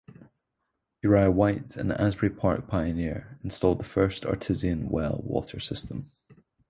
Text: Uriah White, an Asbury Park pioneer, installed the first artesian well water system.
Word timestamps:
Uriah 1.03 1.29
White, 1.29 1.77
an 1.77 1.91
Asbury 1.91 2.31
Park 2.31 2.67
pioneer, 2.67 3.37
installed 3.43 3.79
the 3.79 3.83
first 3.83 4.25
artesian 4.25 4.89
well 4.89 5.21
water 5.23 5.59
system. 5.59 6.09